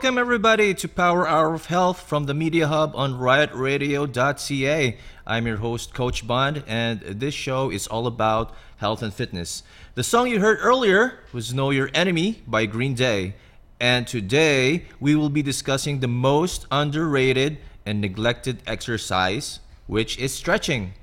[0.00, 4.96] Welcome, everybody, to Power Hour of Health from the Media Hub on riotradio.ca.
[5.26, 9.62] I'm your host, Coach Bond, and this show is all about health and fitness.
[9.96, 13.34] The song you heard earlier was Know Your Enemy by Green Day.
[13.78, 20.94] And today we will be discussing the most underrated and neglected exercise, which is stretching.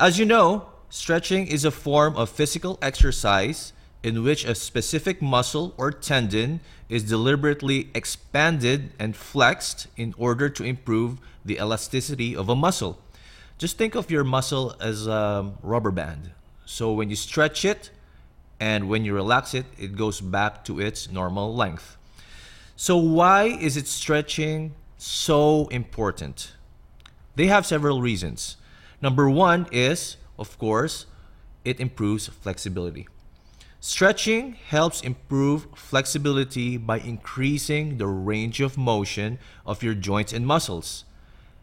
[0.00, 3.72] As you know, stretching is a form of physical exercise
[4.02, 10.64] in which a specific muscle or tendon is deliberately expanded and flexed in order to
[10.64, 12.98] improve the elasticity of a muscle.
[13.58, 16.30] Just think of your muscle as a rubber band.
[16.64, 17.90] So when you stretch it
[18.58, 21.96] and when you relax it, it goes back to its normal length.
[22.76, 26.52] So, why is it stretching so important?
[27.36, 28.56] They have several reasons.
[29.02, 31.04] Number one is, of course,
[31.62, 33.06] it improves flexibility.
[33.82, 41.04] Stretching helps improve flexibility by increasing the range of motion of your joints and muscles.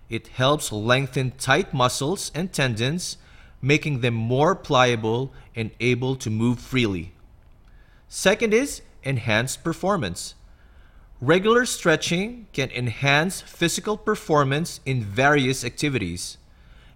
[0.09, 3.17] It helps lengthen tight muscles and tendons,
[3.61, 7.13] making them more pliable and able to move freely.
[8.07, 10.33] Second is enhanced performance.
[11.21, 16.39] Regular stretching can enhance physical performance in various activities.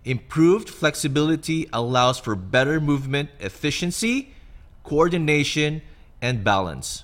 [0.04, 4.34] Improved flexibility allows for better movement efficiency
[4.84, 5.82] coordination,
[6.22, 7.04] and balance.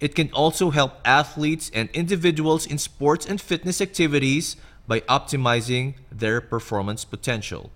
[0.00, 6.40] It can also help athletes and individuals in sports and fitness activities by optimizing their
[6.40, 7.70] performance potential.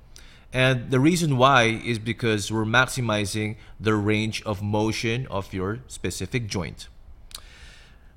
[0.53, 6.47] And the reason why is because we're maximizing the range of motion of your specific
[6.47, 6.89] joint.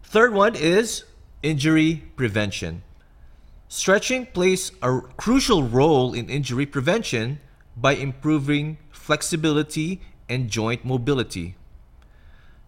[0.04, 1.06] Third one is
[1.42, 2.84] injury prevention.
[3.68, 7.40] Stretching plays a crucial role in injury prevention
[7.76, 11.56] by improving flexibility and joint mobility.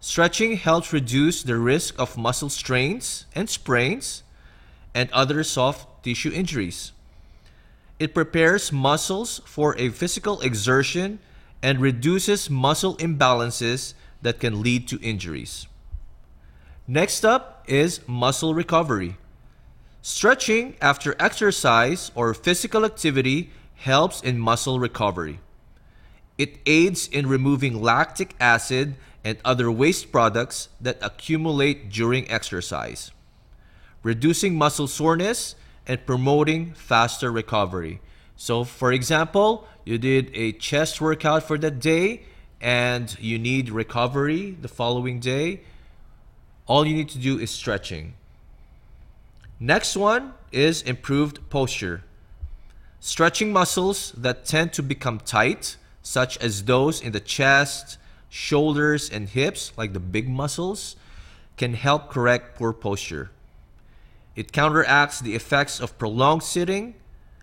[0.00, 4.22] Stretching helps reduce the risk of muscle strains and sprains
[4.94, 6.92] and other soft tissue injuries.
[7.98, 11.18] It prepares muscles for a physical exertion
[11.62, 15.66] and reduces muscle imbalances that can lead to injuries.
[16.86, 19.16] Next up is muscle recovery.
[20.00, 25.40] Stretching after exercise or physical activity helps in muscle recovery.
[26.38, 28.94] It aids in removing lactic acid
[29.24, 33.10] and other waste products that accumulate during exercise,
[34.04, 35.56] reducing muscle soreness
[35.86, 38.00] and promoting faster recovery.
[38.36, 42.22] So, for example, you did a chest workout for that day
[42.60, 45.60] and you need recovery the following day.
[46.66, 48.14] All you need to do is stretching.
[49.58, 52.04] Next one is improved posture.
[53.00, 55.76] Stretching muscles that tend to become tight
[56.08, 57.98] such as those in the chest,
[58.30, 60.96] shoulders, and hips, like the big muscles,
[61.58, 63.30] can help correct poor posture.
[64.34, 66.94] It counteracts the effects of prolonged sitting,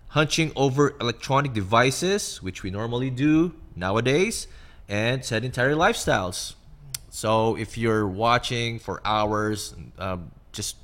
[0.08, 4.48] hunching over electronic devices, which we normally do nowadays,
[4.88, 6.54] and sedentary lifestyles.
[7.08, 10.74] So if you're watching for hours, um, just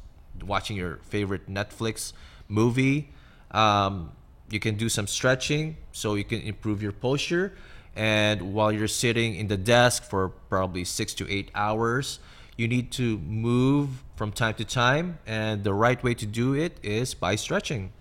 [0.41, 2.13] watching your favorite Netflix
[2.47, 3.11] movie,
[3.51, 4.13] um,
[4.53, 7.55] you can do some stretching so you can improve your posture.
[7.95, 12.19] And while you're sitting in the desk for probably six to eight hours
[12.57, 15.19] you need to move from time to time.
[15.27, 17.93] And the right way to do it is by stretching.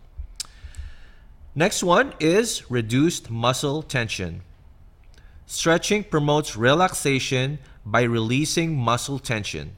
[1.56, 4.44] Next one is reduced muscle tension.
[5.46, 9.76] Stretching promotes relaxation by releasing muscle tension.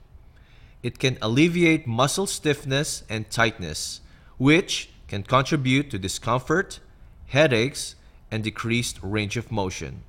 [0.83, 4.01] It can alleviate muscle stiffness and tightness
[4.37, 6.79] which can contribute to discomfort
[7.27, 7.93] headaches
[8.31, 10.01] and decreased range of motion.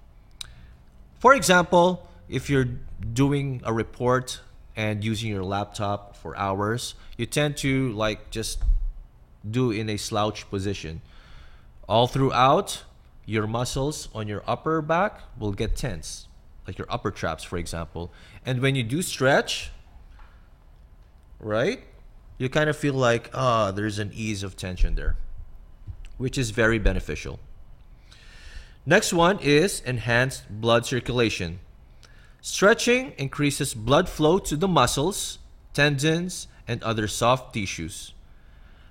[1.18, 2.70] For example, if you're
[3.12, 4.40] doing a report
[4.74, 8.62] and using your laptop for hours, you tend to like just
[9.58, 11.02] do in a slouch position.
[11.86, 12.84] All throughout,
[13.26, 16.28] your muscles on your upper back will get tense,
[16.66, 18.10] like your upper traps, for example.
[18.46, 19.70] And when you do stretch,
[21.40, 21.84] right,
[22.38, 25.16] you kind of feel like, ah, oh, there's an ease of tension there,
[26.18, 27.38] which is very beneficial.
[28.86, 31.60] Next one is enhanced blood circulation.
[32.40, 35.38] Stretching increases blood flow to the muscles,
[35.72, 38.12] tendons, and other soft tissues.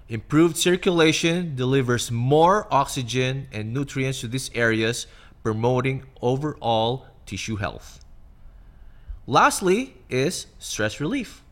[0.10, 5.08] Improved circulation delivers more oxygen and nutrients to these areas,
[5.44, 8.04] promoting overall tissue health.
[9.28, 11.44] Lastly, is stress relief.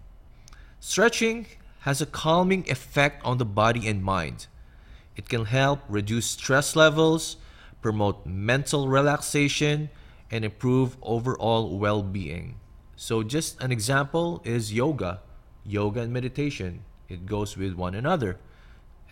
[0.79, 1.45] Stretching
[1.81, 4.47] has a calming effect on the body and mind.
[5.15, 7.37] It can help reduce stress levels,
[7.81, 9.89] promote mental relaxation,
[10.29, 12.55] and improve overall well being.
[12.95, 15.21] So, just an example is yoga
[15.65, 16.83] yoga and meditation.
[17.09, 18.37] It goes with one another.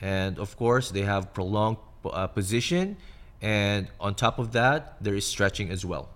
[0.02, 2.98] And of course, they have prolonged uh, position.
[3.42, 6.10] And on top of that, there is stretching as well.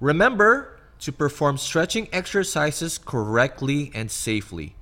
[0.00, 4.74] Remember to perform stretching exercises correctly and safely.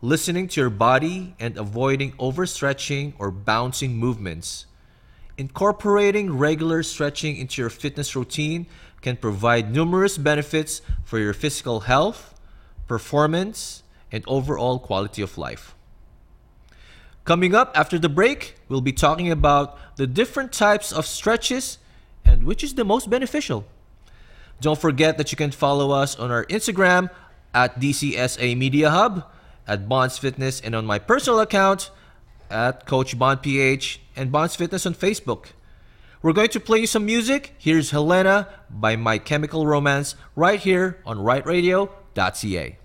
[0.00, 4.66] Listening to your body and avoiding overstretching or bouncing movements.
[5.36, 8.66] Incorporating regular stretching into your fitness routine
[9.00, 12.38] can provide numerous benefits for your physical health,
[12.86, 15.74] performance, and overall quality of life.
[17.24, 21.78] Coming up after the break, we'll be talking about the different types of stretches
[22.24, 23.64] and which is the most beneficial.
[24.60, 27.10] Don't forget that you can follow us on our Instagram
[27.52, 29.28] at DCSA Media Hub,
[29.68, 31.90] at Bonds Fitness, and on my personal account
[32.50, 35.48] at Coach Bond PH and Bonds Fitness on Facebook.
[36.22, 37.54] We're going to play you some music.
[37.58, 42.77] Here's Helena by My Chemical Romance right here on riotradio.ca.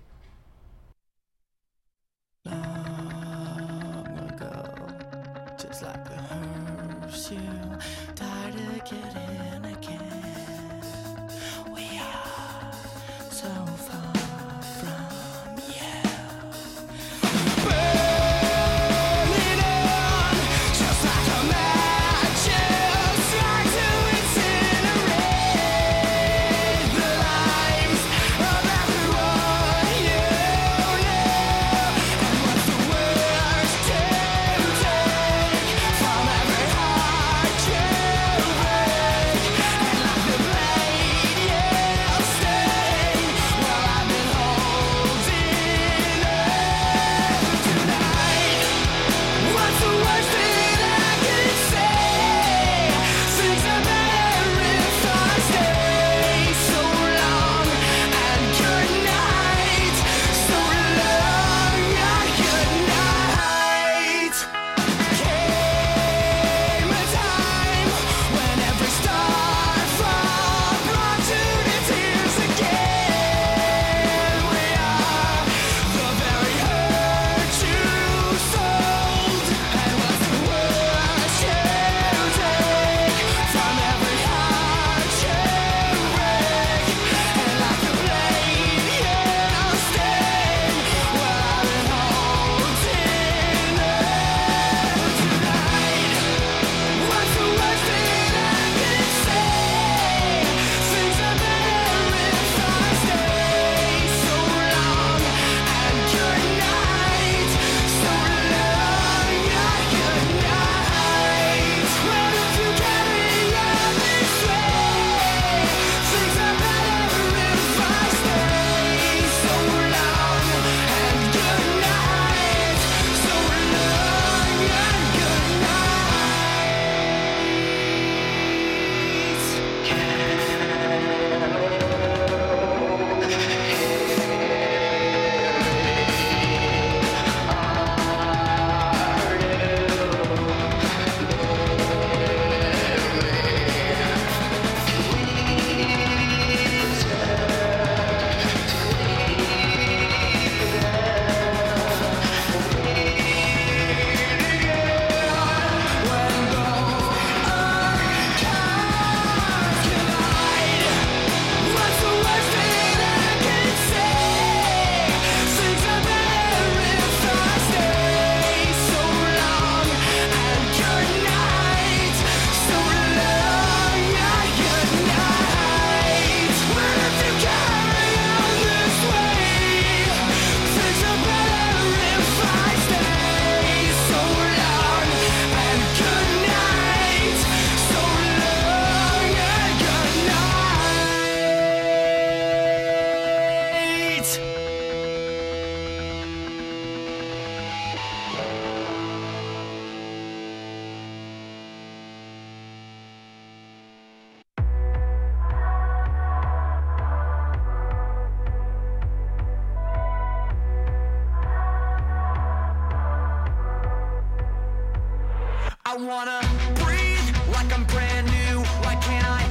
[215.94, 216.40] I wanna
[216.82, 218.58] breathe like I'm brand new.
[218.82, 219.43] Why can't I?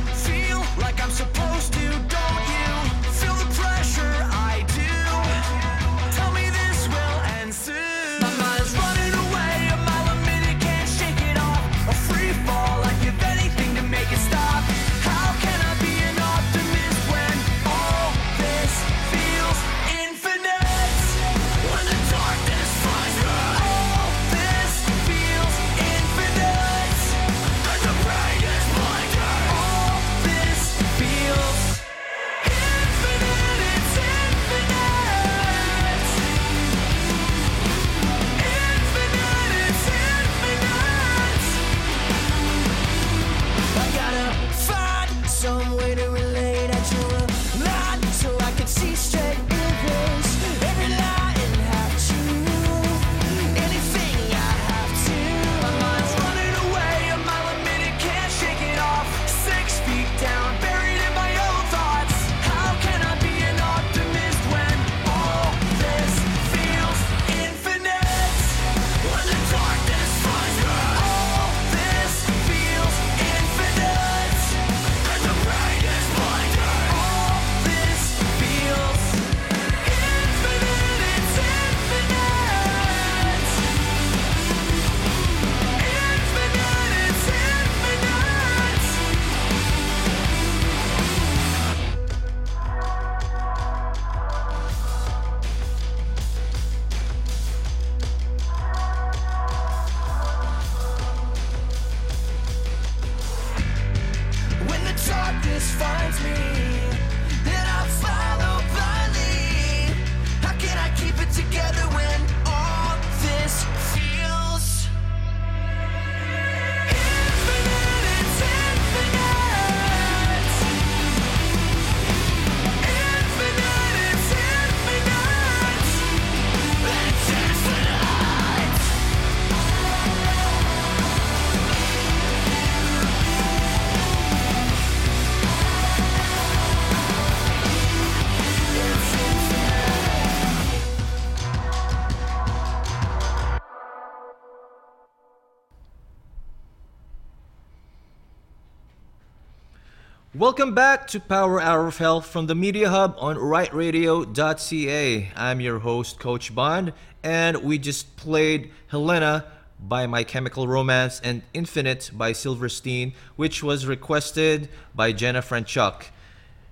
[150.35, 155.31] Welcome back to Power Hour of Health from the Media Hub on riotradio.ca.
[155.35, 159.45] I'm your host, Coach Bond, and we just played Helena
[159.79, 166.05] by My Chemical Romance and Infinite by Silverstein, which was requested by Jenna Franchuk.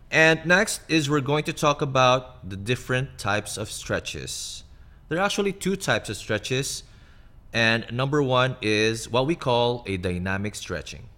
[0.10, 4.63] And next is we're going to talk about the different types of stretches.
[5.08, 6.82] There are actually two types of stretches,
[7.53, 11.11] and number one is what we call a dynamic stretching.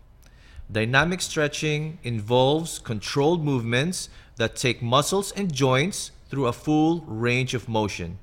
[0.73, 7.69] Dynamic stretching involves controlled movements that take muscles and joints through a full range of
[7.69, 8.17] motion.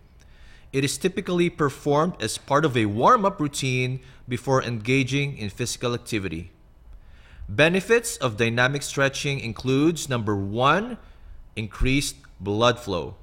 [0.73, 5.95] It is typically performed as part of a warm up routine before engaging in physical
[5.95, 6.50] activity.
[7.49, 10.99] Benefits of dynamic stretching includes number 1,
[11.54, 13.14] increased blood flow.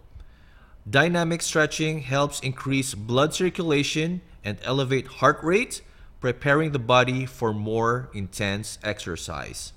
[0.89, 5.81] Dynamic stretching helps increase blood circulation and elevate heart rate
[6.19, 9.73] preparing the body for more intense exercise.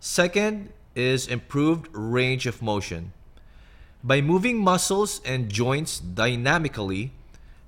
[0.00, 3.12] Second is improved range of motion.
[4.02, 7.12] By moving muscles and joints dynamically,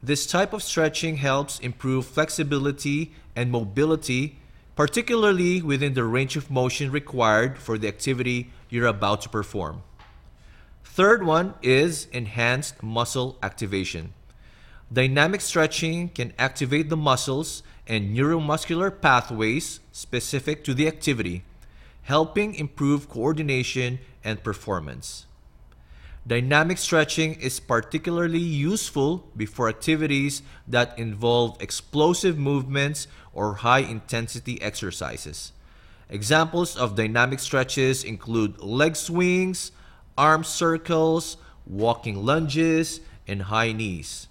[0.03, 4.39] this type of stretching helps improve flexibility and mobility,
[4.75, 9.83] particularly within the range of motion required for the activity you're about to perform.
[10.83, 14.13] Third one is enhanced muscle activation.
[14.93, 21.45] Dynamic stretching can activate the muscles and neuromuscular pathways specific to the activity,
[22.03, 25.25] helping improve coordination and performance.
[26.27, 35.53] Dynamic stretching is particularly useful before activities that involve explosive movements or high intensity exercises.
[36.11, 39.73] Examples of dynamic stretches include leg swings,
[40.19, 44.29] arm circles, walking lunges, and high knees.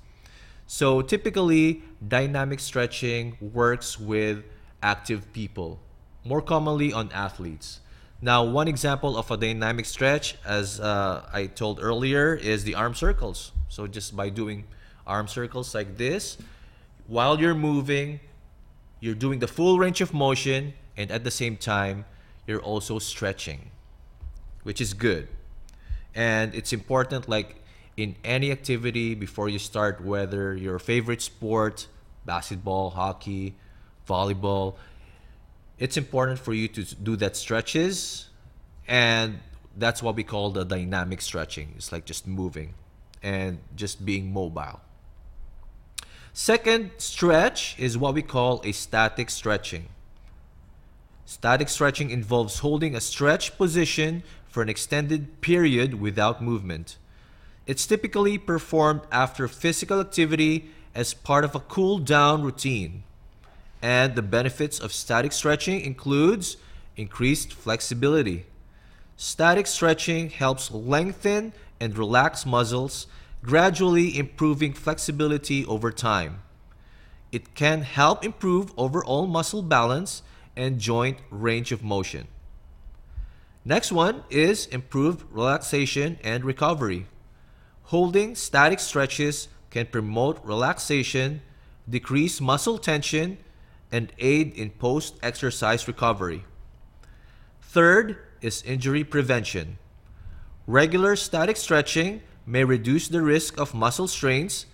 [0.72, 4.46] So typically, dynamic stretching works with
[4.82, 5.82] active people,
[6.24, 7.82] more commonly on athletes.
[8.22, 12.96] Now, one example of a dynamic stretch, as uh, I told earlier, is the arm
[12.96, 13.52] circles.
[13.68, 14.64] So just by doing
[15.06, 16.38] arm circles like this,
[17.06, 18.22] while you're moving,
[19.02, 22.06] you're doing the full range of motion, and at the same time,
[22.48, 23.72] you're also stretching,
[24.64, 25.28] which is good.
[26.16, 27.61] And it's important, like
[28.02, 31.88] in any activity before you start, whether your favorite sport,
[32.26, 33.56] basketball, hockey,
[34.08, 34.76] volleyball,
[35.78, 38.28] it's important for you to do that stretches
[38.88, 39.40] and
[39.78, 41.74] that's what we call the dynamic stretching.
[41.76, 42.74] It's like just moving
[43.24, 44.82] and just being mobile.
[46.34, 49.88] Second stretch is what we call a static stretching.
[51.26, 56.98] Static stretching involves holding a stretch position for an extended period without movement.
[57.68, 63.04] It's typically performed after physical activity as part of a cool down routine.
[63.82, 66.58] And the benefits of static stretching includes
[66.98, 68.46] increased flexibility.
[69.16, 73.08] Static stretching helps lengthen and relax muscles,
[73.44, 76.42] gradually improving flexibility over time.
[77.32, 80.22] It can help improve overall muscle balance
[80.56, 82.28] and joint range of motion.
[83.64, 87.06] Next one is improved relaxation and recovery.
[87.92, 91.42] Holding static stretches can promote relaxation,
[91.90, 93.38] decrease muscle tension,
[93.92, 96.46] and aid in post exercise recovery.
[97.60, 99.78] Third is injury prevention.
[100.66, 104.68] Regular static stretching may reduce the risk of muscle strains,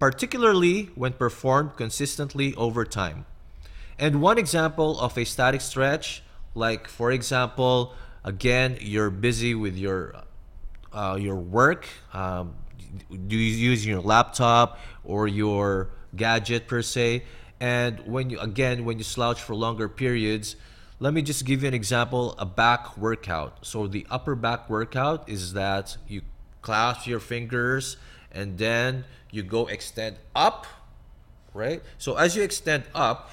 [0.00, 3.24] particularly when performed consistently over time.
[4.00, 6.24] And one example of a static stretch,
[6.56, 10.24] like for example, again, you're busy with your
[10.92, 12.54] uh, your work, um,
[13.26, 17.24] do you use your laptop or your gadget per se?
[17.60, 20.56] And when you again when you slouch for longer periods
[21.00, 23.66] let me just give you an example a back workout.
[23.66, 26.22] So the upper back workout is that you
[26.62, 27.96] clasp your fingers
[28.30, 30.66] and then you go extend up
[31.52, 31.82] right?
[31.98, 33.30] So as you extend up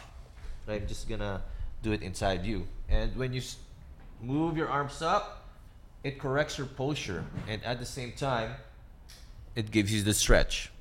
[0.67, 1.41] i'm just gonna
[1.81, 2.67] do it inside you.
[2.89, 3.41] And when you
[4.21, 5.45] move your arms up,
[6.03, 8.51] it corrects your posture, and at the same time,
[9.55, 10.71] it gives you the stretch,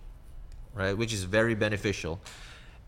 [0.75, 0.97] right?
[0.97, 2.21] Which is very beneficial.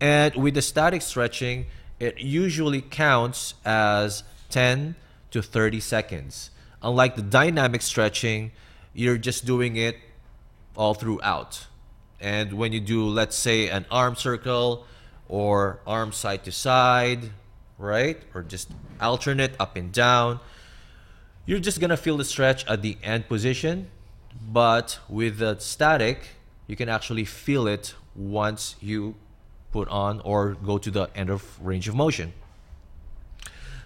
[0.00, 1.66] And with the static stretching,
[2.00, 4.96] it usually counts as 10
[5.30, 6.50] to 30 seconds.
[6.82, 8.52] Unlike the dynamic stretching,
[8.92, 9.96] you're just doing it
[10.76, 11.66] all throughout.
[12.20, 14.86] And when you do, let's say, an arm circle
[15.28, 17.30] or arm side to side,
[17.78, 18.20] right?
[18.34, 20.40] Or just alternate up and down,
[21.46, 23.90] you're just gonna feel the stretch at the end position.
[24.50, 26.18] But with the static,
[26.66, 29.14] you can actually feel it once you
[29.70, 32.32] put on or go to the end of range of motion.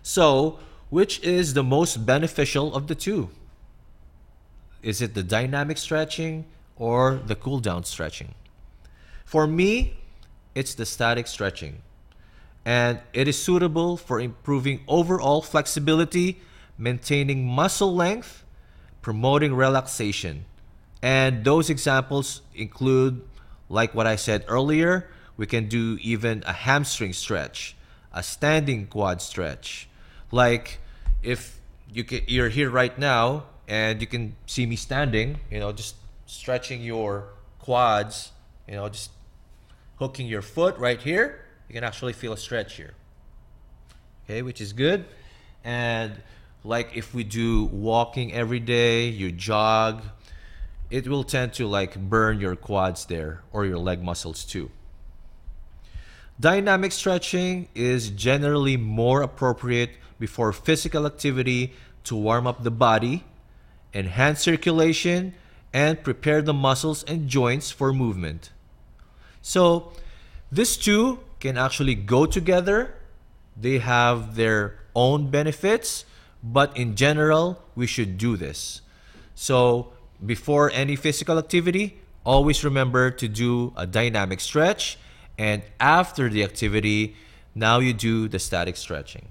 [0.02, 3.30] So, which is the most beneficial of the two?
[4.82, 6.44] Is it the dynamic stretching
[6.76, 8.34] or the cool down stretching?
[9.24, 9.98] For me,
[10.54, 11.82] it's the static stretching.
[12.64, 16.40] And it is suitable for improving overall flexibility,
[16.78, 18.44] maintaining muscle length,
[19.06, 20.44] promoting relaxation.
[21.00, 23.22] And those examples include,
[23.68, 27.76] like what I said earlier, we can do even a hamstring stretch,
[28.12, 29.88] a standing quad stretch.
[30.32, 30.80] Like
[31.22, 35.70] if you can, you're here right now and you can see me standing, you know,
[35.70, 35.94] just
[36.26, 37.28] stretching your
[37.60, 38.32] quads,
[38.66, 39.12] you know, just
[40.00, 42.94] hooking your foot right here, you can actually feel a stretch here.
[44.24, 45.04] Okay, which is good.
[45.62, 46.20] And
[46.66, 50.02] like if we do walking every day, you jog,
[50.90, 54.70] it will tend to like burn your quads there or your leg muscles too.
[56.38, 61.72] Dynamic stretching is generally more appropriate before physical activity
[62.04, 63.24] to warm up the body,
[63.94, 65.34] enhance circulation,
[65.72, 68.50] and prepare the muscles and joints for movement.
[69.40, 69.92] So,
[70.50, 72.94] these two can actually go together.
[73.56, 76.04] They have their own benefits,
[76.52, 78.80] but in general, we should do this.
[79.34, 79.92] So,
[80.24, 84.98] before any physical activity, always remember to do a dynamic stretch
[85.38, 87.16] and after the activity,
[87.54, 89.28] now you do the static stretching.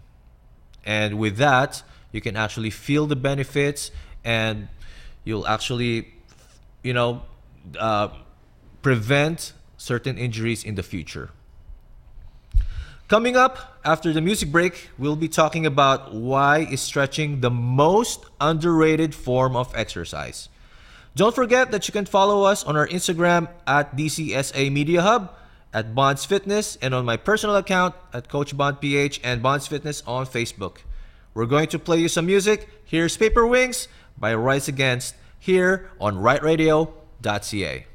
[0.85, 3.91] And with that, you can actually feel the benefits
[4.23, 4.67] and
[5.23, 6.13] you'll actually,
[6.83, 7.23] you know,
[7.79, 8.09] uh,
[8.81, 11.31] prevent certain injuries in the future.
[13.07, 18.25] Coming up after the music break, we'll be talking about why is stretching the most
[18.41, 20.49] underrated form of exercise.
[21.15, 25.31] Don't forget that you can follow us on our Instagram at DCSA Media Hub
[25.71, 30.01] at Bonds Fitness and on my personal account at Coach Bond PH and Bonds Fitness
[30.07, 30.77] on Facebook.
[31.35, 32.67] We're going to play you some music.
[32.85, 33.87] Here's Paper Wings
[34.17, 37.85] by Rise Against here on riotradio.ca.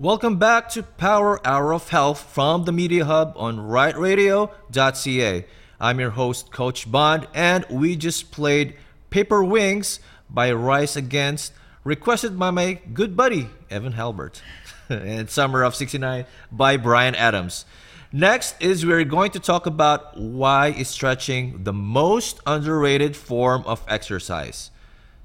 [0.00, 5.46] Welcome back to Power Hour of Health from the Media Hub on riotradio.ca.
[5.78, 8.76] I'm your host, Coach Bond, and we just played
[9.10, 11.52] Paper Wings by Rise Against
[11.84, 14.40] requested by my good buddy, Evan Halbert,
[14.88, 17.66] and Summer of 69 by Bryan Adams.
[18.10, 23.84] Next is we're going to talk about why is stretching the most underrated form of
[23.86, 24.70] exercise.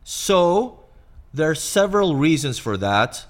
[0.03, 0.81] So,
[1.33, 3.25] there are several reasons for that,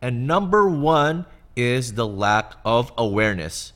[0.00, 3.72] and number one is the lack of awareness.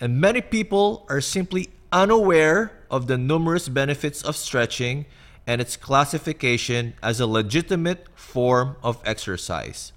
[0.00, 5.06] And many people are simply unaware of the numerous benefits of stretching
[5.46, 9.92] and its classification as a legitimate form of exercise.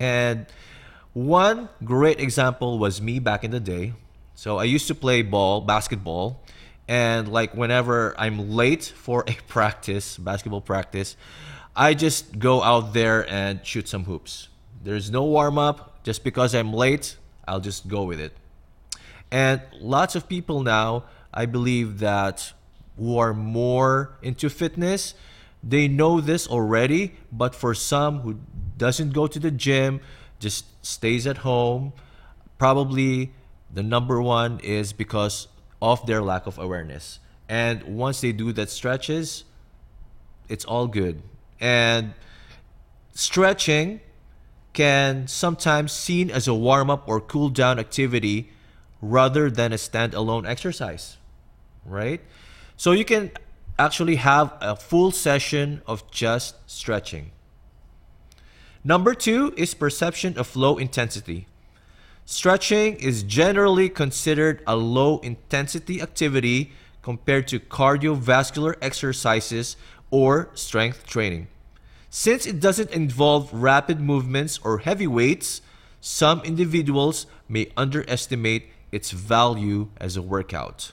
[0.00, 0.46] And
[1.12, 3.92] one great example was me back in the day.
[4.34, 6.40] So I used to play ball, basketball,
[6.88, 11.16] and like whenever I'm late for a practice, basketball practice,
[11.76, 14.48] I just go out there and shoot some hoops.
[14.84, 16.04] There's no warm up.
[16.04, 17.16] Just because I'm late,
[17.48, 18.36] I'll just go with it.
[19.32, 22.52] And lots of people now, I believe that
[22.98, 25.14] who are more into fitness,
[25.62, 28.38] they know this already, but for some who
[28.76, 30.00] doesn't go to the gym,
[30.38, 31.94] just stays at home,
[32.58, 33.32] probably
[33.72, 35.48] the number one is because
[35.80, 37.18] of their lack of awareness.
[37.48, 39.44] And once they do that stretches,
[40.48, 41.22] it's all good.
[41.60, 42.12] And
[43.14, 44.00] stretching
[44.74, 48.50] can sometimes seen as a warm up or cool down activity
[49.00, 51.16] rather than a standalone exercise,
[51.86, 52.20] right?
[52.76, 53.30] So you can
[53.78, 57.30] actually have a full session of just stretching.
[58.82, 61.46] Number two is perception of low intensity.
[62.26, 69.76] Stretching is generally considered a low intensity activity compared to cardiovascular exercises
[70.10, 71.48] or strength training.
[72.16, 75.60] Since it doesn't involve rapid movements or heavy weights,
[76.00, 80.92] some individuals may underestimate its value as a workout.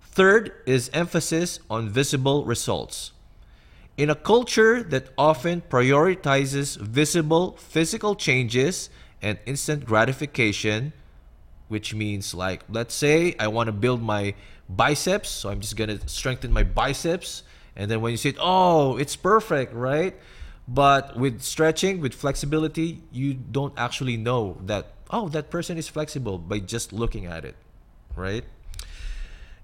[0.00, 3.12] Third is emphasis on visible results.
[3.98, 8.88] In a culture that often prioritizes visible physical changes
[9.20, 10.94] and instant gratification,
[11.68, 14.34] which means like let's say I want to build my
[14.70, 17.42] biceps, so I'm just gonna strengthen my biceps,
[17.76, 20.14] and then when you say, it, "Oh, it's perfect," right?
[20.66, 26.38] But with stretching, with flexibility, you don't actually know that oh that person is flexible
[26.38, 27.56] by just looking at it,
[28.16, 28.44] right?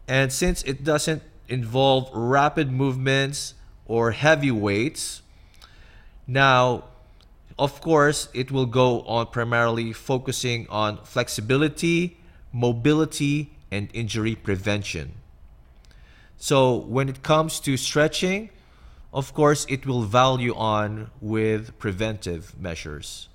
[0.07, 3.55] And since it doesn't involve rapid movements
[3.87, 5.23] or heavy weights,
[6.27, 6.85] now,
[7.59, 12.19] of course, it will go on primarily focusing on flexibility,
[12.53, 15.20] mobility, and injury prevention.
[16.43, 18.49] So, when it comes to stretching,
[19.13, 23.29] of course, it will value on with preventive measures.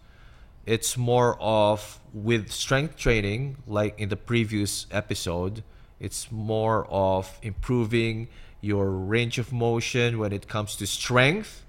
[0.65, 5.63] It's more of with strength training, like in the previous episode,
[5.99, 8.27] it's more of improving
[8.59, 11.63] your range of motion when it comes to strength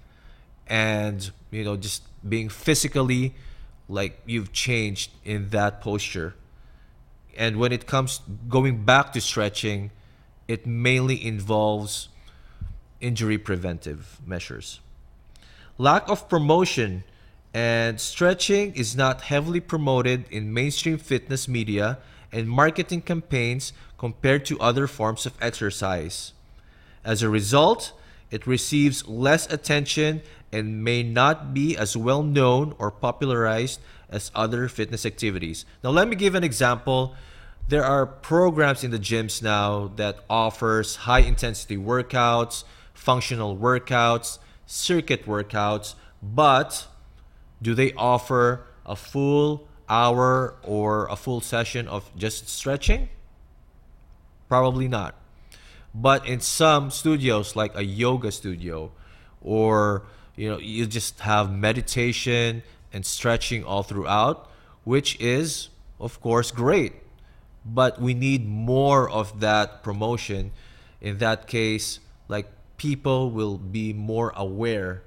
[0.66, 3.34] and you know just being physically
[3.90, 6.34] like you've changed in that posture.
[7.36, 9.90] And when it comes going back to stretching,
[10.48, 12.08] it mainly involves
[13.00, 14.80] injury preventive measures.
[15.78, 17.04] Lack of promotion
[17.52, 21.98] and stretching is not heavily promoted in mainstream fitness media
[22.32, 26.32] and marketing campaigns compared to other forms of exercise.
[27.04, 27.92] As a result,
[28.30, 34.68] it receives less attention and may not be as well known or popularized as other
[34.68, 35.64] fitness activities.
[35.82, 37.14] Now let me give an example.
[37.68, 42.62] There are programs in the gyms now that offers high intensity workouts,
[42.94, 46.86] functional workouts, circuit workouts, but
[47.60, 53.08] do they offer a full hour or a full session of just stretching?
[54.48, 55.16] Probably not.
[55.92, 58.92] But in some studios, like a yoga studio,
[59.40, 60.04] or
[60.36, 64.48] you know, you just have meditation and stretching all throughout,
[64.84, 66.92] which is, of course, great.
[67.66, 70.52] But we need more of that promotion.
[71.00, 75.02] In that case, like people will be more aware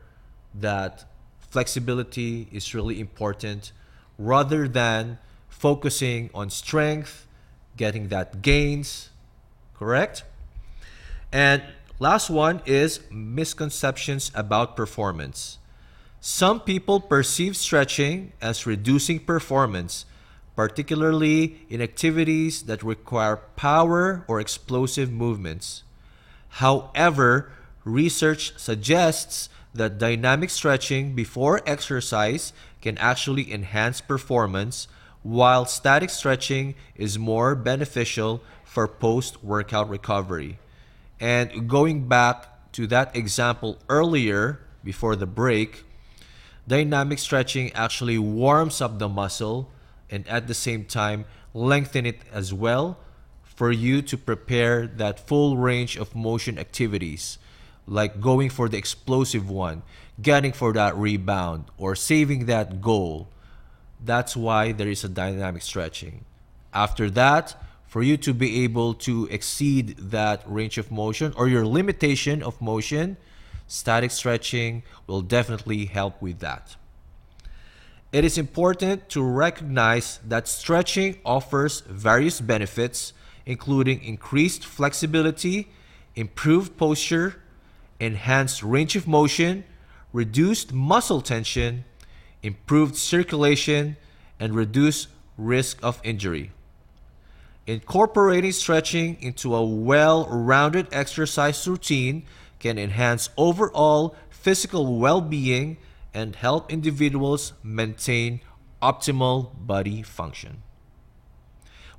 [0.54, 1.06] that
[1.40, 3.72] flexibility is really important
[4.18, 5.18] rather than
[5.48, 7.26] focusing on strength,
[7.78, 9.10] getting that gains,
[9.74, 10.24] correct?
[11.32, 11.64] And
[12.00, 15.58] last one is misconceptions about performance.
[16.20, 20.06] Some people perceive stretching as reducing performance,
[20.60, 25.84] particularly in activities that require power or explosive movements.
[26.60, 27.54] However,
[27.86, 32.52] research suggests that dynamic stretching before exercise
[32.82, 34.90] can actually enhance performance,
[35.24, 40.60] while static stretching is more beneficial for post workout recovery.
[41.22, 45.86] And going back to that example earlier, before the break,
[46.68, 49.72] dynamic stretching actually warms up the muscle
[50.10, 52.98] and at the same time lengthen it as well
[53.44, 57.38] for you to prepare that full range of motion activities
[57.90, 59.82] like going for the explosive one,
[60.22, 63.28] getting for that rebound, or saving that goal.
[64.04, 66.24] That's why there is a dynamic stretching.
[66.74, 67.56] After that,
[67.88, 72.62] for you to be able to exceed that range of motion or your limitation of
[72.62, 73.18] motion,
[73.66, 76.76] static stretching will definitely help with that.
[78.12, 83.14] It is important to recognize that stretching offers various benefits,
[83.46, 85.68] including increased flexibility,
[86.16, 87.44] improved posture,
[88.00, 89.64] enhanced range of motion,
[90.12, 91.86] reduced muscle tension,
[92.42, 93.96] improved circulation,
[94.40, 96.50] and reduced risk of injury.
[97.68, 102.24] Incorporating stretching into a well rounded exercise routine
[102.58, 105.78] can enhance overall physical well being
[106.14, 108.42] and help individuals maintain
[108.82, 110.64] optimal body function.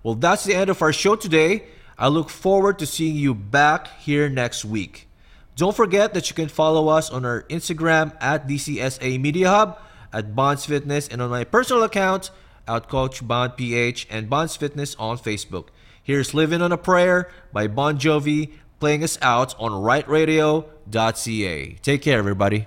[0.03, 1.65] Well, that's the end of our show today.
[1.99, 5.09] I look forward to seeing you back here next week.
[5.57, 9.79] Don't forget that you can follow us on our Instagram at DCSA Media Hub,
[10.13, 12.31] at Bonds Fitness, and on my personal account
[12.67, 15.69] at Coach Bond PH and Bonds Fitness on Facebook.
[16.03, 21.77] Here's Living on a Prayer by Bon Jovi playing us out on riotradio.ca.
[21.83, 22.67] Take care, everybody.